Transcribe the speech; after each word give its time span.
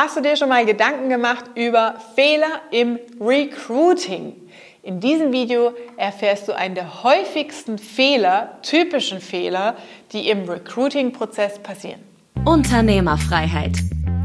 Hast 0.00 0.16
du 0.16 0.20
dir 0.20 0.36
schon 0.36 0.48
mal 0.48 0.64
Gedanken 0.64 1.08
gemacht 1.08 1.46
über 1.56 1.96
Fehler 2.14 2.60
im 2.70 3.00
Recruiting? 3.20 4.32
In 4.84 5.00
diesem 5.00 5.32
Video 5.32 5.72
erfährst 5.96 6.46
du 6.46 6.52
einen 6.52 6.76
der 6.76 7.02
häufigsten 7.02 7.78
Fehler, 7.78 8.58
typischen 8.62 9.20
Fehler, 9.20 9.76
die 10.12 10.30
im 10.30 10.48
Recruiting-Prozess 10.48 11.58
passieren. 11.58 12.00
Unternehmerfreiheit. 12.44 13.76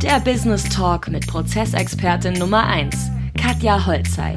Der 0.04 0.20
Business 0.20 0.64
Talk 0.70 1.08
mit 1.08 1.26
Prozessexpertin 1.26 2.34
Nummer 2.34 2.68
1, 2.68 2.96
Katja 3.42 3.84
Holzei. 3.84 4.36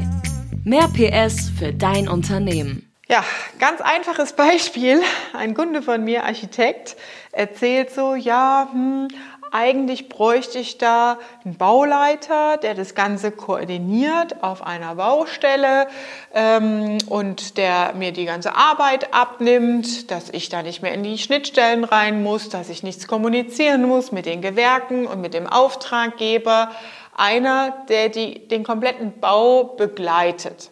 Mehr 0.64 0.88
PS 0.88 1.50
für 1.50 1.74
dein 1.74 2.08
Unternehmen. 2.08 2.90
Ja, 3.08 3.22
ganz 3.60 3.80
einfaches 3.80 4.32
Beispiel. 4.36 5.00
Ein 5.32 5.54
Kunde 5.54 5.82
von 5.82 6.02
mir, 6.02 6.24
Architekt, 6.24 6.96
erzählt 7.30 7.90
so, 7.90 8.14
ja, 8.14 8.68
hm, 8.72 9.08
eigentlich 9.56 10.10
bräuchte 10.10 10.58
ich 10.58 10.76
da 10.76 11.18
einen 11.42 11.56
Bauleiter, 11.56 12.58
der 12.58 12.74
das 12.74 12.94
Ganze 12.94 13.30
koordiniert 13.30 14.42
auf 14.42 14.62
einer 14.62 14.96
Baustelle 14.96 15.88
ähm, 16.34 16.98
und 17.08 17.56
der 17.56 17.94
mir 17.94 18.12
die 18.12 18.26
ganze 18.26 18.54
Arbeit 18.54 19.14
abnimmt, 19.14 20.10
dass 20.10 20.28
ich 20.28 20.50
da 20.50 20.62
nicht 20.62 20.82
mehr 20.82 20.92
in 20.92 21.02
die 21.02 21.16
Schnittstellen 21.16 21.84
rein 21.84 22.22
muss, 22.22 22.50
dass 22.50 22.68
ich 22.68 22.82
nichts 22.82 23.08
kommunizieren 23.08 23.88
muss 23.88 24.12
mit 24.12 24.26
den 24.26 24.42
Gewerken 24.42 25.06
und 25.06 25.22
mit 25.22 25.32
dem 25.32 25.46
Auftraggeber. 25.46 26.70
Einer, 27.16 27.86
der 27.88 28.10
die, 28.10 28.46
den 28.46 28.62
kompletten 28.62 29.20
Bau 29.20 29.64
begleitet. 29.64 30.70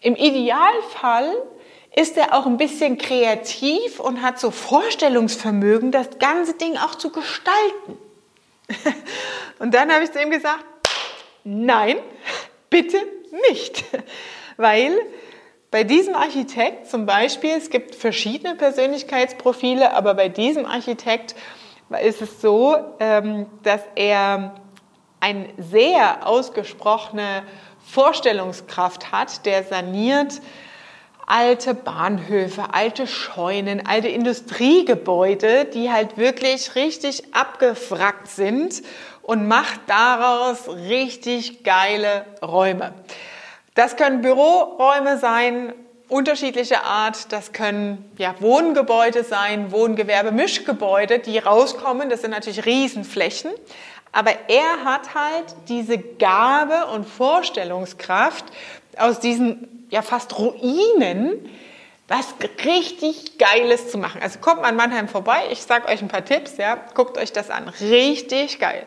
Im 0.00 0.16
Idealfall 0.16 1.32
ist 1.94 2.16
er 2.16 2.36
auch 2.36 2.46
ein 2.46 2.56
bisschen 2.56 2.98
kreativ 2.98 4.00
und 4.00 4.22
hat 4.22 4.40
so 4.40 4.50
Vorstellungsvermögen, 4.50 5.92
das 5.92 6.18
ganze 6.18 6.54
Ding 6.54 6.76
auch 6.76 6.96
zu 6.96 7.10
gestalten. 7.10 7.96
Und 9.68 9.74
dann 9.74 9.92
habe 9.92 10.02
ich 10.02 10.10
zu 10.10 10.22
ihm 10.22 10.30
gesagt, 10.30 10.64
nein, 11.44 11.98
bitte 12.70 12.96
nicht. 13.50 13.84
Weil 14.56 14.92
bei 15.70 15.84
diesem 15.84 16.14
Architekt 16.14 16.86
zum 16.86 17.04
Beispiel, 17.04 17.50
es 17.50 17.68
gibt 17.68 17.94
verschiedene 17.94 18.54
Persönlichkeitsprofile, 18.54 19.92
aber 19.92 20.14
bei 20.14 20.30
diesem 20.30 20.64
Architekt 20.64 21.34
ist 22.02 22.22
es 22.22 22.40
so, 22.40 22.78
ähm, 22.98 23.44
dass 23.62 23.82
er 23.94 24.54
eine 25.20 25.48
sehr 25.58 26.26
ausgesprochene 26.26 27.42
Vorstellungskraft 27.92 29.12
hat, 29.12 29.44
der 29.44 29.64
saniert 29.64 30.40
alte 31.26 31.74
Bahnhöfe, 31.74 32.72
alte 32.72 33.06
Scheunen, 33.06 33.86
alte 33.86 34.08
Industriegebäude, 34.08 35.66
die 35.66 35.92
halt 35.92 36.16
wirklich 36.16 36.74
richtig 36.74 37.34
abgefrackt 37.34 38.28
sind 38.28 38.82
und 39.28 39.46
macht 39.46 39.80
daraus 39.88 40.68
richtig 40.68 41.62
geile 41.62 42.24
Räume. 42.40 42.94
Das 43.74 43.96
können 43.96 44.22
Büroräume 44.22 45.18
sein, 45.18 45.74
unterschiedlicher 46.08 46.84
Art. 46.84 47.30
Das 47.30 47.52
können 47.52 48.10
ja, 48.16 48.34
Wohngebäude 48.40 49.24
sein, 49.24 49.70
Wohngewerbe, 49.70 50.32
Mischgebäude, 50.32 51.18
die 51.18 51.36
rauskommen. 51.36 52.08
Das 52.08 52.22
sind 52.22 52.30
natürlich 52.30 52.64
Riesenflächen. 52.64 53.50
Aber 54.12 54.30
er 54.48 54.86
hat 54.86 55.14
halt 55.14 55.54
diese 55.68 55.98
Gabe 55.98 56.86
und 56.94 57.06
Vorstellungskraft, 57.06 58.46
aus 58.96 59.20
diesen 59.20 59.86
ja 59.90 60.00
fast 60.00 60.38
Ruinen 60.38 61.50
was 62.10 62.34
richtig 62.64 63.36
Geiles 63.36 63.90
zu 63.90 63.98
machen. 63.98 64.22
Also 64.22 64.38
kommt 64.38 64.62
mal 64.62 64.70
in 64.70 64.76
Mannheim 64.76 65.08
vorbei, 65.08 65.42
ich 65.50 65.62
sage 65.62 65.88
euch 65.88 66.00
ein 66.00 66.08
paar 66.08 66.24
Tipps, 66.24 66.56
ja, 66.56 66.78
guckt 66.94 67.18
euch 67.18 67.34
das 67.34 67.50
an. 67.50 67.68
Richtig 67.68 68.58
geil. 68.58 68.86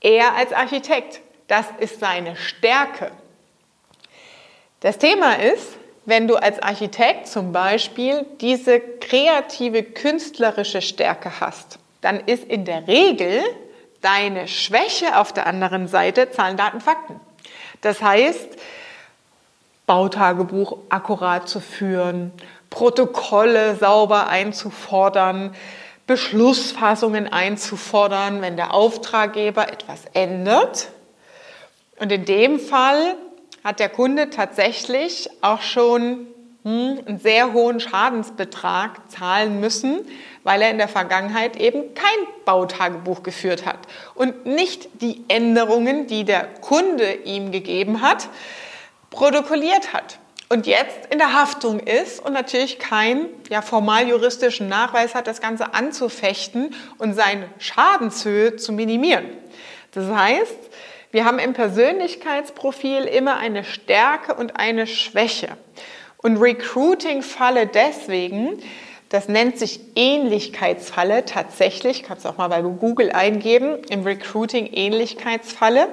Er 0.00 0.34
als 0.34 0.52
Architekt, 0.52 1.20
das 1.48 1.66
ist 1.78 2.00
seine 2.00 2.36
Stärke. 2.36 3.10
Das 4.80 4.98
Thema 4.98 5.34
ist, 5.34 5.76
wenn 6.04 6.28
du 6.28 6.36
als 6.36 6.62
Architekt 6.62 7.26
zum 7.26 7.52
Beispiel 7.52 8.24
diese 8.40 8.80
kreative, 8.80 9.82
künstlerische 9.82 10.80
Stärke 10.80 11.40
hast, 11.40 11.78
dann 12.00 12.20
ist 12.20 12.44
in 12.44 12.64
der 12.64 12.86
Regel 12.86 13.42
deine 14.00 14.46
Schwäche 14.46 15.18
auf 15.18 15.32
der 15.32 15.46
anderen 15.46 15.88
Seite 15.88 16.30
Zahlen, 16.30 16.56
Daten, 16.56 16.80
Fakten. 16.80 17.20
Das 17.80 18.00
heißt, 18.00 18.48
Bautagebuch 19.86 20.78
akkurat 20.88 21.48
zu 21.48 21.60
führen, 21.60 22.32
Protokolle 22.70 23.76
sauber 23.76 24.28
einzufordern, 24.28 25.54
Beschlussfassungen 26.08 27.30
einzufordern, 27.30 28.40
wenn 28.40 28.56
der 28.56 28.74
Auftraggeber 28.74 29.70
etwas 29.70 30.06
ändert. 30.14 30.88
Und 32.00 32.10
in 32.10 32.24
dem 32.24 32.58
Fall 32.58 33.14
hat 33.62 33.78
der 33.78 33.90
Kunde 33.90 34.30
tatsächlich 34.30 35.28
auch 35.42 35.60
schon 35.60 36.26
hm, 36.64 37.00
einen 37.06 37.20
sehr 37.20 37.52
hohen 37.52 37.78
Schadensbetrag 37.78 39.10
zahlen 39.10 39.60
müssen, 39.60 40.00
weil 40.44 40.62
er 40.62 40.70
in 40.70 40.78
der 40.78 40.88
Vergangenheit 40.88 41.56
eben 41.56 41.94
kein 41.94 42.26
Bautagebuch 42.46 43.22
geführt 43.22 43.66
hat 43.66 43.80
und 44.14 44.46
nicht 44.46 44.88
die 45.02 45.24
Änderungen, 45.28 46.06
die 46.06 46.24
der 46.24 46.46
Kunde 46.62 47.12
ihm 47.24 47.52
gegeben 47.52 48.00
hat, 48.00 48.28
protokolliert 49.10 49.92
hat 49.92 50.18
und 50.48 50.66
jetzt 50.66 51.06
in 51.10 51.18
der 51.18 51.34
Haftung 51.34 51.80
ist 51.80 52.24
und 52.24 52.32
natürlich 52.32 52.78
keinen 52.78 53.26
ja, 53.50 53.60
formal 53.60 54.08
juristischen 54.08 54.68
Nachweis 54.68 55.14
hat, 55.14 55.26
das 55.26 55.40
Ganze 55.40 55.74
anzufechten 55.74 56.74
und 56.96 57.14
seine 57.14 57.48
Schadenshöhe 57.58 58.56
zu 58.56 58.72
minimieren. 58.72 59.26
Das 59.92 60.10
heißt, 60.10 60.56
wir 61.10 61.24
haben 61.24 61.38
im 61.38 61.52
Persönlichkeitsprofil 61.52 63.04
immer 63.04 63.36
eine 63.36 63.64
Stärke 63.64 64.34
und 64.34 64.58
eine 64.58 64.86
Schwäche. 64.86 65.48
Und 66.18 66.38
Recruiting-Falle 66.38 67.66
deswegen, 67.66 68.58
das 69.08 69.28
nennt 69.28 69.58
sich 69.58 69.80
Ähnlichkeitsfalle 69.96 71.24
tatsächlich, 71.24 72.02
kannst 72.02 72.24
du 72.24 72.28
auch 72.28 72.36
mal 72.36 72.48
bei 72.48 72.60
Google 72.60 73.10
eingeben, 73.12 73.78
im 73.88 74.02
Recruiting 74.02 74.66
Ähnlichkeitsfalle. 74.66 75.88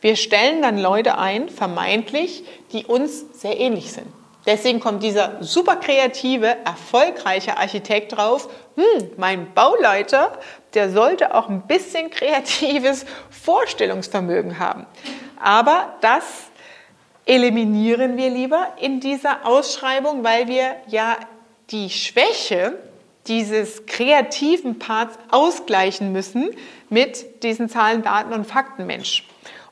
Wir 0.00 0.16
stellen 0.16 0.62
dann 0.62 0.78
Leute 0.78 1.18
ein, 1.18 1.48
vermeintlich, 1.48 2.44
die 2.72 2.84
uns 2.84 3.24
sehr 3.40 3.58
ähnlich 3.58 3.92
sind. 3.92 4.06
Deswegen 4.46 4.78
kommt 4.78 5.02
dieser 5.02 5.42
super 5.42 5.76
kreative, 5.76 6.56
erfolgreiche 6.64 7.56
Architekt 7.56 8.16
drauf, 8.16 8.48
hm, 8.76 9.10
mein 9.16 9.52
Bauleiter, 9.54 10.38
der 10.74 10.90
sollte 10.90 11.34
auch 11.34 11.48
ein 11.48 11.62
bisschen 11.62 12.10
kreatives 12.10 13.06
Vorstellungsvermögen 13.30 14.60
haben. 14.60 14.86
Aber 15.42 15.96
das 16.00 16.24
eliminieren 17.24 18.16
wir 18.16 18.30
lieber 18.30 18.68
in 18.80 19.00
dieser 19.00 19.44
Ausschreibung, 19.44 20.22
weil 20.22 20.46
wir 20.46 20.76
ja 20.86 21.16
die 21.70 21.90
Schwäche 21.90 22.78
dieses 23.26 23.86
kreativen 23.86 24.78
Parts 24.78 25.18
ausgleichen 25.32 26.12
müssen 26.12 26.50
mit 26.88 27.42
diesen 27.42 27.68
Zahlen, 27.68 28.02
Daten 28.02 28.32
und 28.32 28.46
Faktenmensch. 28.46 29.24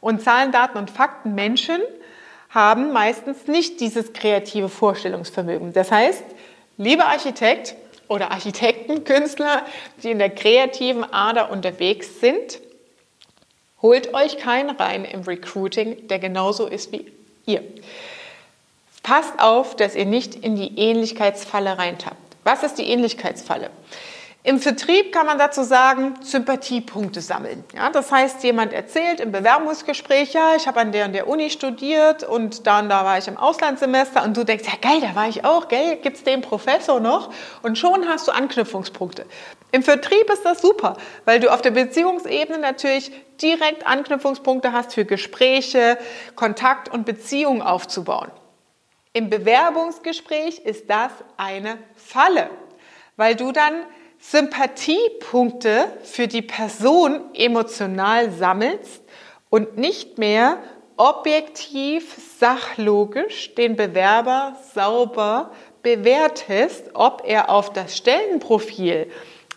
Und 0.05 0.21
Zahlen, 0.21 0.53
Daten 0.53 0.77
und 0.77 0.91
Fakten 0.91 1.35
Menschen 1.35 1.81
haben 2.51 2.93
meistens 2.93 3.47
nicht 3.47 3.81
dieses 3.81 4.13
kreative 4.13 4.69
Vorstellungsvermögen. 4.69 5.73
Das 5.73 5.91
heißt, 5.91 6.23
lieber 6.77 7.07
Architekt 7.07 7.75
oder 8.07 8.31
Architekten, 8.31 9.05
Künstler, 9.05 9.65
die 10.03 10.11
in 10.11 10.19
der 10.19 10.29
kreativen 10.29 11.11
Ader 11.11 11.51
unterwegs 11.51 12.21
sind, 12.21 12.61
holt 13.81 14.13
euch 14.13 14.37
keinen 14.37 14.77
rein 14.77 15.07
im 15.07 15.23
Recruiting, 15.23 16.07
der 16.09 16.19
genauso 16.19 16.67
ist 16.67 16.93
wie 16.93 17.11
ihr. 17.47 17.63
Passt 19.03 19.33
auf, 19.39 19.75
dass 19.75 19.95
ihr 19.95 20.05
nicht 20.05 20.35
in 20.35 20.55
die 20.55 20.79
Ähnlichkeitsfalle 20.79 21.79
reintappt. 21.79 22.37
Was 22.45 22.63
ist 22.63 22.75
die 22.75 22.91
Ähnlichkeitsfalle? 22.91 23.71
Im 24.47 24.61
Vertrieb 24.61 25.11
kann 25.11 25.25
man 25.25 25.39
dazu 25.39 25.63
sagen, 25.63 26.17
Sympathiepunkte 26.21 27.23
sammeln. 27.23 27.65
Ja, 27.75 27.89
das 27.89 28.13
heißt, 28.13 28.45
jemand 28.45 28.75
erzählt 28.75 29.19
im 29.21 29.33
Bewerbungsgespräch, 29.33 30.35
ja, 30.35 30.55
ich 30.55 30.67
habe 30.67 30.81
an 30.81 30.93
der 30.93 31.07
und 31.07 31.15
der 31.15 31.29
Uni 31.29 31.49
studiert 31.49 32.25
und 32.25 32.67
da 32.67 32.81
und 32.81 32.91
da 32.91 33.07
war 33.07 33.17
ich 33.17 33.27
im 33.27 33.39
Auslandssemester 33.39 34.23
und 34.23 34.37
du 34.37 34.45
denkst, 34.45 34.67
ja 34.67 34.77
geil, 34.79 35.01
da 35.01 35.15
war 35.15 35.27
ich 35.31 35.47
auch, 35.47 35.69
gell, 35.69 35.97
gibt's 35.97 36.25
den 36.25 36.43
Professor 36.43 37.01
noch? 37.01 37.33
Und 37.63 37.79
schon 37.79 38.07
hast 38.07 38.29
du 38.29 38.33
Anknüpfungspunkte. 38.33 39.25
Im 39.73 39.83
Vertrieb 39.83 40.31
ist 40.31 40.45
das 40.45 40.61
super, 40.61 40.99
weil 41.25 41.41
du 41.41 41.51
auf 41.51 41.63
der 41.63 41.71
Beziehungsebene 41.71 42.59
natürlich 42.59 43.13
direkt 43.41 43.87
Anknüpfungspunkte 43.87 44.73
hast 44.73 44.93
für 44.93 45.07
Gespräche, 45.07 45.97
Kontakt 46.35 46.91
und 46.91 47.07
Beziehung 47.07 47.63
aufzubauen. 47.63 48.31
Im 49.15 49.31
Bewerbungsgespräch 49.31 50.59
ist 50.59 50.91
das 50.91 51.13
eine 51.39 51.79
Falle, 51.97 52.51
weil 53.17 53.37
du 53.37 53.51
dann 53.51 53.73
Sympathiepunkte 54.19 55.87
für 56.03 56.29
die 56.29 56.43
Person 56.43 57.21
emotional 57.35 58.31
sammelst 58.31 59.03
und 59.51 59.77
nicht 59.77 60.19
mehr 60.19 60.59
objektiv, 60.97 62.17
sachlogisch 62.39 63.55
den 63.55 63.77
Bewerber 63.77 64.57
sauber 64.75 65.51
bewertest, 65.83 66.91
ob 66.95 67.23
er 67.27 67.51
auf 67.51 67.73
das 67.73 67.97
Stellenprofil 67.97 69.11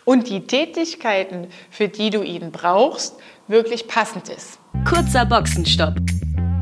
und 0.06 0.30
die 0.30 0.46
Tätigkeiten, 0.46 1.48
für 1.70 1.88
die 1.88 2.10
du 2.10 2.22
ihn 2.22 2.52
brauchst, 2.52 3.16
wirklich 3.48 3.88
passend 3.88 4.30
ist. 4.30 4.60
Kurzer 4.88 5.26
Boxenstopp. 5.26 5.96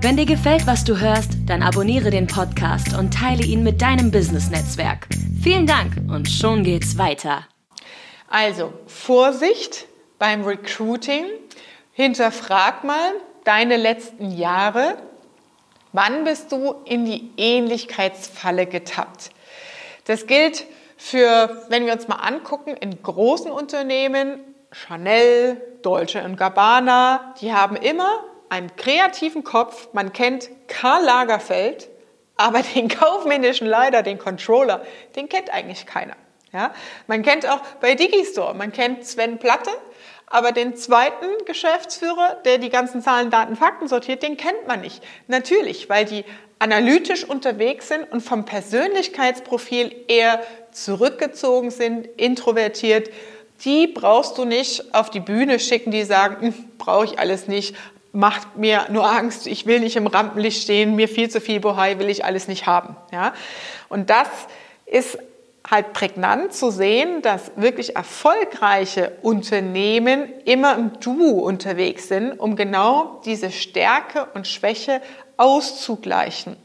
Wenn 0.02 0.18
dir 0.18 0.26
gefällt, 0.26 0.68
was 0.68 0.84
du 0.84 1.00
hörst, 1.00 1.32
dann 1.46 1.64
abonniere 1.64 2.12
den 2.12 2.28
Podcast 2.28 2.96
und 2.98 3.14
teile 3.14 3.44
ihn 3.44 3.64
mit 3.64 3.82
deinem 3.82 4.12
Business-Netzwerk. 4.12 5.08
Vielen 5.42 5.66
Dank 5.66 5.94
und 6.10 6.30
schon 6.30 6.64
geht's 6.64 6.98
weiter. 6.98 7.46
Also, 8.36 8.74
Vorsicht 8.86 9.86
beim 10.20 10.44
Recruiting. 10.44 11.24
Hinterfrag 11.94 12.84
mal 12.84 13.14
deine 13.46 13.78
letzten 13.78 14.30
Jahre. 14.30 14.98
Wann 15.94 16.26
bist 16.26 16.52
du 16.52 16.76
in 16.84 17.06
die 17.06 17.32
Ähnlichkeitsfalle 17.38 18.66
getappt? 18.66 19.30
Das 20.04 20.28
gilt 20.28 20.66
für, 20.98 21.66
wenn 21.70 21.86
wir 21.86 21.94
uns 21.94 22.10
mal 22.10 22.18
angucken, 22.18 22.76
in 22.76 23.02
großen 23.02 23.50
Unternehmen, 23.50 24.42
Chanel, 24.70 25.56
Dolce 25.82 26.22
Gabbana, 26.36 27.36
die 27.40 27.54
haben 27.54 27.78
immer 27.78 28.22
einen 28.50 28.76
kreativen 28.76 29.46
Kopf. 29.46 29.88
Man 29.94 30.12
kennt 30.12 30.50
Karl 30.68 31.06
Lagerfeld, 31.06 31.88
aber 32.36 32.64
den 32.64 32.90
kaufmännischen 32.90 33.66
Leiter, 33.66 34.04
den 34.04 34.18
Controller, 34.18 34.86
den 35.16 35.30
kennt 35.30 35.54
eigentlich 35.54 35.86
keiner. 35.86 36.18
Ja? 36.56 36.74
Man 37.08 37.22
kennt 37.22 37.48
auch 37.48 37.60
bei 37.82 37.96
Digistore, 37.96 38.56
man 38.56 38.72
kennt 38.72 39.06
Sven 39.06 39.38
Platte, 39.38 39.70
aber 40.28 40.54
den 40.54 40.76
zweiten 40.76 41.46
Geschäftsführer, 41.46 42.38
der 42.46 42.58
die 42.58 42.70
ganzen 42.70 43.02
Zahlen, 43.02 43.30
Daten, 43.30 43.56
Fakten 43.56 43.88
sortiert, 43.88 44.24
den 44.24 44.38
kennt 44.38 44.68
man 44.68 44.82
nicht. 44.82 45.04
Natürlich, 45.28 45.90
weil 45.90 46.06
die 46.06 46.24
analytisch 46.58 47.26
unterwegs 47.26 47.90
sind 47.90 48.10
und 48.12 48.22
vom 48.22 48.46
Persönlichkeitsprofil 48.46 49.94
eher 50.08 50.42
zurückgezogen 50.72 51.70
sind, 51.72 52.08
introvertiert. 52.18 53.10
Die 53.66 53.88
brauchst 53.88 54.38
du 54.38 54.46
nicht 54.46 54.96
auf 54.96 55.10
die 55.10 55.20
Bühne 55.20 55.60
schicken, 55.60 55.92
die 55.92 56.04
sagen, 56.04 56.48
hm, 56.48 56.54
brauche 56.78 57.06
ich 57.06 57.20
alles 57.20 57.48
nicht, 57.48 57.76
macht 58.14 58.56
mir 58.56 58.88
nur 58.90 59.06
Angst, 59.06 59.46
ich 59.46 59.66
will 59.66 59.82
nicht 59.82 59.98
im 59.98 60.08
Rampenlicht 60.08 60.64
stehen, 60.64 60.96
mir 60.96 61.10
viel 61.10 61.30
zu 61.30 61.42
viel 61.42 61.60
Bohai 61.60 62.00
will 62.00 62.10
ich 62.10 62.24
alles 62.24 62.48
nicht 62.48 62.66
haben. 62.66 62.96
Ja? 63.12 63.34
Und 63.90 64.10
das 64.10 64.30
ist 64.86 65.20
halt 65.70 65.94
prägnant 65.94 66.54
zu 66.54 66.70
sehen, 66.70 67.22
dass 67.22 67.52
wirklich 67.56 67.96
erfolgreiche 67.96 69.14
Unternehmen 69.22 70.30
immer 70.46 70.76
im 70.76 71.00
Duo 71.00 71.40
unterwegs 71.40 72.08
sind, 72.08 72.40
um 72.40 72.56
genau 72.56 73.22
diese 73.26 73.52
Stärke 73.52 74.28
und 74.34 74.48
Schwäche 74.48 75.02
auszugleichen. 75.38 76.56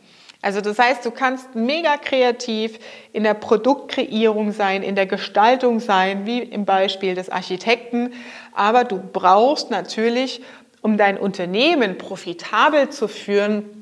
Also 0.43 0.61
das 0.63 0.79
heißt, 0.79 1.05
du 1.05 1.11
kannst 1.11 1.55
mega 1.55 1.97
kreativ 1.99 2.79
in 3.13 3.25
der 3.25 3.35
Produktkreierung 3.35 4.53
sein, 4.53 4.83
in 4.83 4.95
der 4.95 5.07
Gestaltung 5.07 5.81
sein, 5.81 6.25
wie 6.25 6.39
im 6.39 6.65
Beispiel 6.65 7.15
des 7.15 7.29
Architekten, 7.29 8.15
aber 8.55 8.85
du 8.85 8.99
brauchst 8.99 9.71
natürlich, 9.71 10.43
um 10.81 10.97
dein 10.97 11.19
Unternehmen 11.19 11.99
profitabel 11.99 12.89
zu 12.89 13.07
führen, 13.07 13.80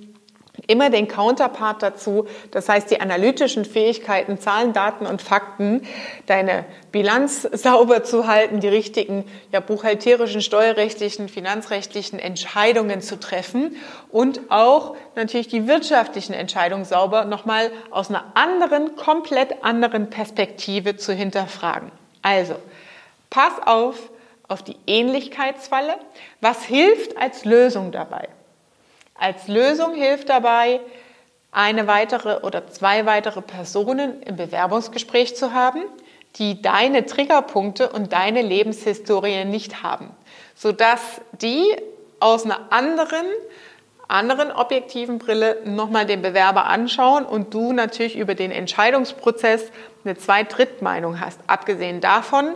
immer 0.68 0.90
den 0.90 1.08
Counterpart 1.08 1.82
dazu, 1.82 2.28
das 2.52 2.68
heißt 2.68 2.90
die 2.90 3.00
analytischen 3.00 3.64
Fähigkeiten, 3.64 4.38
Zahlen, 4.38 4.72
Daten 4.72 5.06
und 5.06 5.20
Fakten, 5.20 5.82
deine 6.26 6.64
Bilanz 6.92 7.42
sauber 7.52 8.04
zu 8.04 8.28
halten, 8.28 8.60
die 8.60 8.68
richtigen 8.68 9.24
ja, 9.50 9.58
buchhalterischen, 9.58 10.40
steuerrechtlichen, 10.40 11.28
finanzrechtlichen 11.28 12.20
Entscheidungen 12.20 13.00
zu 13.00 13.18
treffen 13.18 13.76
und 14.10 14.40
auch 14.50 14.94
natürlich 15.16 15.48
die 15.48 15.66
wirtschaftlichen 15.66 16.34
Entscheidungen 16.34 16.84
sauber 16.84 17.24
nochmal 17.24 17.72
aus 17.90 18.10
einer 18.10 18.24
anderen, 18.34 18.94
komplett 18.94 19.64
anderen 19.64 20.10
Perspektive 20.10 20.96
zu 20.96 21.12
hinterfragen. 21.12 21.90
Also, 22.22 22.54
pass 23.30 23.52
auf 23.64 23.96
auf 24.48 24.62
die 24.62 24.76
Ähnlichkeitsfalle. 24.86 25.96
Was 26.40 26.64
hilft 26.64 27.16
als 27.16 27.44
Lösung 27.44 27.92
dabei? 27.92 28.28
Als 29.18 29.48
Lösung 29.48 29.94
hilft 29.94 30.28
dabei, 30.28 30.80
eine 31.50 31.86
weitere 31.86 32.40
oder 32.42 32.68
zwei 32.68 33.06
weitere 33.06 33.42
Personen 33.42 34.22
im 34.22 34.36
Bewerbungsgespräch 34.36 35.34
zu 35.34 35.52
haben, 35.52 35.82
die 36.36 36.62
deine 36.62 37.04
Triggerpunkte 37.04 37.88
und 37.88 38.12
deine 38.12 38.42
Lebenshistorie 38.42 39.44
nicht 39.44 39.82
haben, 39.82 40.10
sodass 40.54 41.00
die 41.32 41.64
aus 42.20 42.44
einer 42.44 42.70
anderen, 42.70 43.26
anderen 44.06 44.52
objektiven 44.52 45.18
Brille 45.18 45.58
nochmal 45.64 46.06
den 46.06 46.22
Bewerber 46.22 46.66
anschauen 46.66 47.24
und 47.24 47.54
du 47.54 47.72
natürlich 47.72 48.16
über 48.16 48.34
den 48.34 48.52
Entscheidungsprozess 48.52 49.64
eine 50.04 50.16
Zweit-Dritt-Meinung 50.16 51.20
hast. 51.20 51.40
Abgesehen 51.46 52.00
davon, 52.00 52.54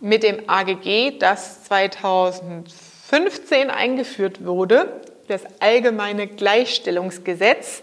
mit 0.00 0.24
dem 0.24 0.48
AGG, 0.48 1.18
das 1.18 1.64
2015 1.64 3.70
eingeführt 3.70 4.44
wurde, 4.44 5.00
das 5.28 5.42
allgemeine 5.60 6.26
Gleichstellungsgesetz, 6.26 7.82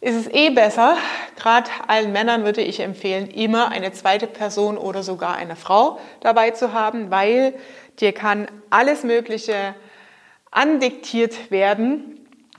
ist 0.00 0.16
es 0.16 0.26
eh 0.32 0.50
besser, 0.50 0.96
gerade 1.36 1.70
allen 1.86 2.10
Männern 2.10 2.44
würde 2.44 2.60
ich 2.60 2.80
empfehlen, 2.80 3.28
immer 3.28 3.70
eine 3.70 3.92
zweite 3.92 4.26
Person 4.26 4.76
oder 4.76 5.04
sogar 5.04 5.36
eine 5.36 5.54
Frau 5.54 6.00
dabei 6.20 6.50
zu 6.50 6.72
haben, 6.72 7.12
weil 7.12 7.54
dir 8.00 8.12
kann 8.12 8.48
alles 8.68 9.04
Mögliche 9.04 9.76
andiktiert 10.50 11.52
werden 11.52 12.18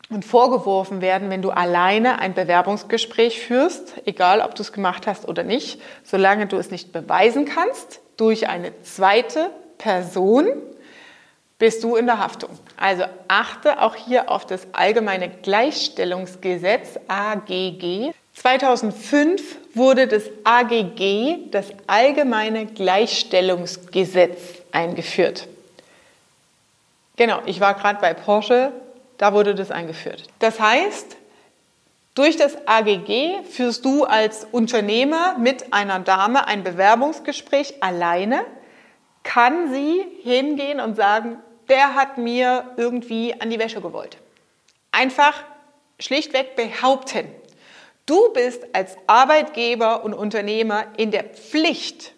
und 0.09 0.23
vorgeworfen 0.23 1.01
werden, 1.01 1.29
wenn 1.29 1.41
du 1.41 1.49
alleine 1.49 2.19
ein 2.19 2.33
Bewerbungsgespräch 2.33 3.41
führst, 3.41 3.95
egal 4.05 4.39
ob 4.39 4.55
du 4.55 4.61
es 4.61 4.71
gemacht 4.71 5.05
hast 5.05 5.27
oder 5.27 5.43
nicht, 5.43 5.81
solange 6.03 6.47
du 6.47 6.55
es 6.57 6.71
nicht 6.71 6.93
beweisen 6.93 7.43
kannst 7.43 7.99
durch 8.15 8.47
eine 8.47 8.71
zweite 8.83 9.49
Person, 9.77 10.47
bist 11.63 11.81
du 11.81 11.95
in 11.95 12.07
der 12.07 12.19
Haftung. 12.19 12.49
Also 12.75 13.05
achte 13.29 13.81
auch 13.81 13.95
hier 13.95 14.29
auf 14.29 14.45
das 14.45 14.67
allgemeine 14.73 15.29
Gleichstellungsgesetz 15.29 16.99
AGG. 17.07 18.11
2005 18.33 19.59
wurde 19.73 20.07
das 20.07 20.23
AGG, 20.43 21.49
das 21.51 21.67
allgemeine 21.87 22.65
Gleichstellungsgesetz, 22.65 24.41
eingeführt. 24.73 25.47
Genau, 27.15 27.39
ich 27.45 27.61
war 27.61 27.75
gerade 27.75 28.01
bei 28.01 28.13
Porsche, 28.13 28.73
da 29.17 29.31
wurde 29.31 29.55
das 29.55 29.71
eingeführt. 29.71 30.23
Das 30.39 30.59
heißt, 30.59 31.15
durch 32.13 32.35
das 32.35 32.57
AGG 32.67 33.41
führst 33.49 33.85
du 33.85 34.03
als 34.03 34.45
Unternehmer 34.51 35.37
mit 35.37 35.71
einer 35.71 35.99
Dame 35.99 36.45
ein 36.45 36.65
Bewerbungsgespräch 36.65 37.81
alleine, 37.81 38.41
kann 39.23 39.71
sie 39.71 40.03
hingehen 40.23 40.81
und 40.81 40.97
sagen, 40.97 41.37
der 41.69 41.95
hat 41.95 42.17
mir 42.17 42.71
irgendwie 42.77 43.39
an 43.39 43.49
die 43.49 43.59
Wäsche 43.59 43.81
gewollt. 43.81 44.17
Einfach 44.91 45.43
schlichtweg 45.99 46.55
behaupten. 46.55 47.27
Du 48.05 48.33
bist 48.33 48.63
als 48.73 48.95
Arbeitgeber 49.07 50.03
und 50.03 50.13
Unternehmer 50.13 50.85
in 50.97 51.11
der 51.11 51.23
Pflicht, 51.23 52.13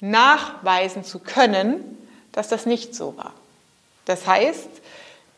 nachweisen 0.00 1.04
zu 1.04 1.18
können, 1.18 2.08
dass 2.32 2.48
das 2.48 2.66
nicht 2.66 2.94
so 2.94 3.16
war. 3.16 3.34
Das 4.04 4.26
heißt, 4.26 4.68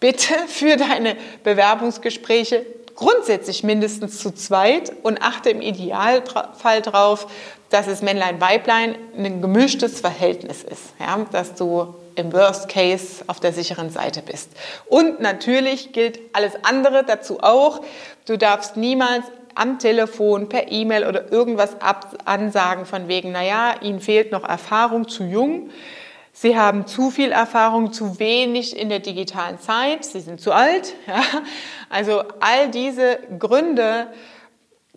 bitte 0.00 0.35
für 0.49 0.77
deine 0.77 1.17
Bewerbungsgespräche 1.45 2.65
grundsätzlich 2.95 3.63
mindestens 3.63 4.19
zu 4.19 4.31
zweit 4.33 4.93
und 5.03 5.23
achte 5.23 5.51
im 5.51 5.61
Idealfall 5.61 6.83
darauf, 6.83 7.27
dass 7.71 7.87
es 7.87 8.03
Männlein-Weiblein 8.03 8.97
ein 9.17 9.41
gemischtes 9.41 10.01
Verhältnis 10.01 10.63
ist, 10.63 10.93
ja, 10.99 11.25
dass 11.33 11.55
du 11.55 11.95
im 12.17 12.33
Worst 12.33 12.69
Case 12.69 13.23
auf 13.29 13.41
der 13.41 13.53
sicheren 13.53 13.91
Seite 13.91 14.23
bist. 14.23 14.51
Und 14.87 15.21
natürlich 15.21 15.93
gilt 15.93 16.19
alles 16.33 16.53
andere 16.63 17.05
dazu 17.05 17.41
auch. 17.41 17.81
Du 18.27 18.37
darfst 18.37 18.77
niemals 18.77 19.25
am 19.55 19.79
Telefon, 19.79 20.49
per 20.49 20.71
E-Mail 20.71 21.07
oder 21.07 21.31
irgendwas 21.33 21.77
ansagen 22.25 22.87
von 22.87 23.09
wegen, 23.09 23.33
naja, 23.33 23.75
Ihnen 23.81 24.01
fehlt 24.01 24.33
noch 24.33 24.45
Erfahrung, 24.45 25.09
zu 25.09 25.25
jung. 25.25 25.71
Sie 26.33 26.57
haben 26.57 26.87
zu 26.87 27.11
viel 27.11 27.33
Erfahrung, 27.33 27.93
zu 27.93 28.19
wenig 28.19 28.77
in 28.77 28.89
der 28.89 29.01
digitalen 29.01 29.59
Zeit, 29.61 30.05
Sie 30.05 30.21
sind 30.21 30.41
zu 30.41 30.53
alt. 30.53 30.95
Ja? 31.07 31.23
Also 31.89 32.23
all 32.41 32.71
diese 32.71 33.19
Gründe 33.39 34.07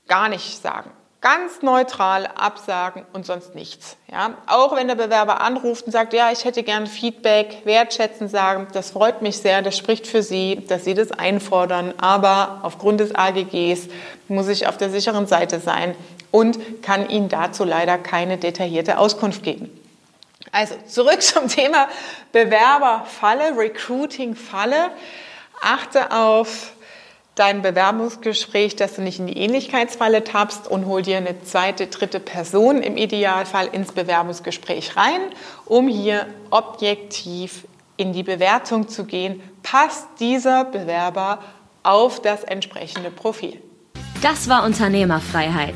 gar 0.07 0.29
nicht 0.29 0.61
sagen 0.61 0.91
ganz 1.23 1.61
neutral 1.61 2.27
absagen 2.27 3.05
und 3.13 3.25
sonst 3.25 3.55
nichts. 3.55 3.95
Ja? 4.11 4.35
Auch 4.45 4.75
wenn 4.75 4.89
der 4.89 4.95
Bewerber 4.95 5.39
anruft 5.39 5.85
und 5.85 5.93
sagt, 5.93 6.13
ja, 6.13 6.31
ich 6.33 6.43
hätte 6.43 6.63
gern 6.63 6.85
Feedback, 6.85 7.61
wertschätzen 7.63 8.27
sagen, 8.27 8.67
das 8.73 8.91
freut 8.91 9.21
mich 9.21 9.37
sehr, 9.37 9.61
das 9.61 9.77
spricht 9.77 10.05
für 10.05 10.21
Sie, 10.21 10.65
dass 10.67 10.83
Sie 10.83 10.93
das 10.93 11.13
einfordern, 11.13 11.93
aber 11.97 12.59
aufgrund 12.63 12.99
des 12.99 13.15
AGGs 13.15 13.87
muss 14.27 14.49
ich 14.49 14.67
auf 14.67 14.75
der 14.75 14.89
sicheren 14.89 15.25
Seite 15.25 15.61
sein 15.61 15.95
und 16.29 16.83
kann 16.83 17.09
Ihnen 17.09 17.29
dazu 17.29 17.63
leider 17.63 17.97
keine 17.97 18.37
detaillierte 18.37 18.97
Auskunft 18.97 19.43
geben. 19.43 19.69
Also 20.51 20.75
zurück 20.87 21.21
zum 21.21 21.47
Thema 21.47 21.87
Bewerberfalle, 22.31 23.57
Recruiting-Falle. 23.57 24.91
Achte 25.61 26.11
auf 26.11 26.73
dein 27.35 27.61
Bewerbungsgespräch, 27.61 28.75
dass 28.75 28.95
du 28.95 29.01
nicht 29.01 29.19
in 29.19 29.27
die 29.27 29.37
Ähnlichkeitsfalle 29.37 30.23
tappst 30.23 30.67
und 30.67 30.85
hol 30.85 31.01
dir 31.01 31.17
eine 31.17 31.41
zweite, 31.43 31.87
dritte 31.87 32.19
Person 32.19 32.81
im 32.81 32.97
Idealfall 32.97 33.67
ins 33.71 33.91
Bewerbungsgespräch 33.91 34.95
rein, 34.95 35.21
um 35.65 35.87
hier 35.87 36.27
objektiv 36.51 37.65
in 37.97 38.13
die 38.13 38.23
Bewertung 38.23 38.87
zu 38.87 39.05
gehen, 39.05 39.41
passt 39.63 40.07
dieser 40.19 40.65
Bewerber 40.65 41.39
auf 41.83 42.21
das 42.21 42.43
entsprechende 42.43 43.11
Profil. 43.11 43.61
Das 44.21 44.47
war 44.47 44.63
Unternehmerfreiheit. 44.63 45.75